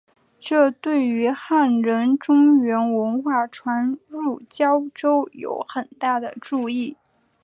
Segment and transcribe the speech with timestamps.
[0.39, 6.97] 这对于汉人中原文化传入交州有很大的助益。